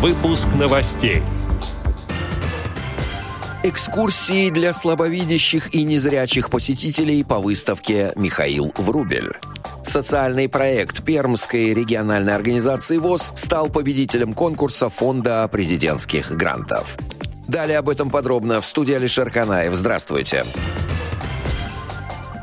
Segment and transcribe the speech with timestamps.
[0.00, 1.22] Выпуск новостей.
[3.62, 9.34] Экскурсии для слабовидящих и незрячих посетителей по выставке «Михаил Врубель».
[9.84, 16.96] Социальный проект Пермской региональной организации ВОЗ стал победителем конкурса Фонда президентских грантов.
[17.46, 19.74] Далее об этом подробно в студии Алишер Канаев.
[19.74, 20.46] Здравствуйте.
[20.46, 20.79] Здравствуйте.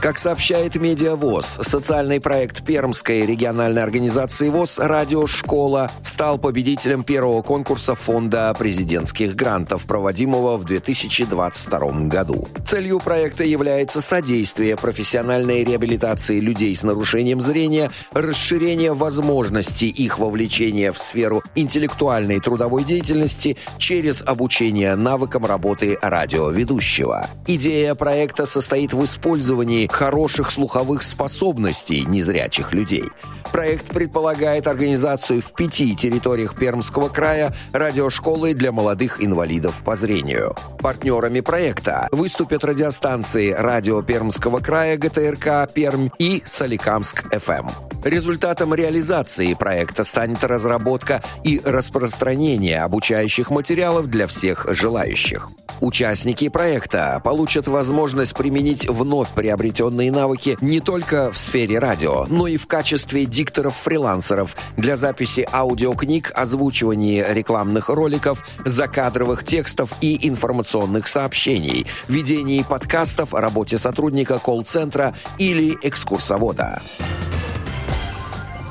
[0.00, 8.54] Как сообщает Медиавоз, социальный проект Пермской региональной организации ВОЗ «Радиошкола» стал победителем первого конкурса Фонда
[8.58, 12.46] президентских грантов, проводимого в 2022 году.
[12.66, 20.98] Целью проекта является содействие профессиональной реабилитации людей с нарушением зрения, расширение возможностей их вовлечения в
[20.98, 27.28] сферу интеллектуальной трудовой деятельности через обучение навыкам работы радиоведущего.
[27.46, 33.04] Идея проекта состоит в использовании хороших слуховых способностей незрячих людей.
[33.52, 40.56] Проект предполагает организацию в пяти территориях Пермского края радиошколы для молодых инвалидов по зрению.
[40.80, 47.85] Партнерами проекта выступят радиостанции «Радио Пермского края» ГТРК «Пермь» и «Соликамск-ФМ».
[48.06, 55.50] Результатом реализации проекта станет разработка и распространение обучающих материалов для всех желающих.
[55.80, 62.56] Участники проекта получат возможность применить вновь приобретенные навыки не только в сфере радио, но и
[62.56, 72.62] в качестве дикторов-фрилансеров для записи аудиокниг, озвучивания рекламных роликов, закадровых текстов и информационных сообщений, ведении
[72.62, 76.82] подкастов, работе сотрудника колл-центра или экскурсовода.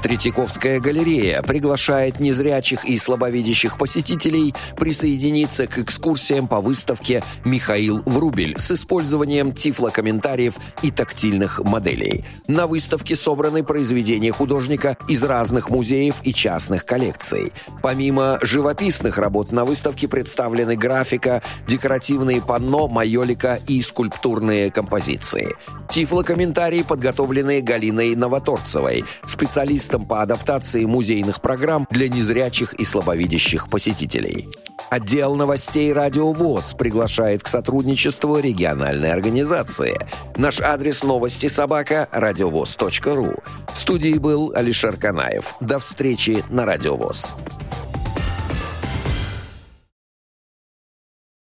[0.06, 8.70] Третьяковская галерея приглашает незрячих и слабовидящих посетителей присоединиться к экскурсиям по выставке «Михаил Врубель» с
[8.70, 12.24] использованием тифлокомментариев и тактильных моделей.
[12.46, 17.52] На выставке собраны произведения художника из разных музеев и частных коллекций.
[17.82, 25.56] Помимо живописных работ на выставке представлены графика, декоративные панно, майолика и скульптурные композиции.
[25.90, 34.48] Тифлокомментарии подготовлены Галиной Новоторцевой, специалистом специалистом по адаптации музейных программ для незрячих и слабовидящих посетителей.
[34.90, 39.98] Отдел новостей «Радио ВОЗ» приглашает к сотрудничеству региональной организации.
[40.38, 43.34] Наш адрес новости собака– радиовоз.ру.
[43.74, 45.56] В студии был Алишер Канаев.
[45.60, 47.36] До встречи на «Радио ВОЗ».